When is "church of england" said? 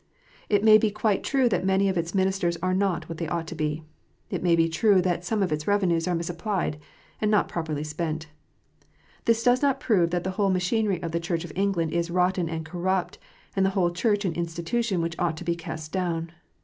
11.19-11.93